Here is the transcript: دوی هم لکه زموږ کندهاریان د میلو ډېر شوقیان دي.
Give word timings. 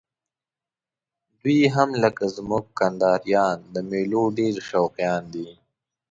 دوی 1.41 1.59
هم 1.75 1.89
لکه 2.03 2.25
زموږ 2.35 2.63
کندهاریان 2.79 3.57
د 3.73 3.75
میلو 3.89 4.23
ډېر 4.37 4.55
شوقیان 4.69 5.23
دي. 5.33 5.49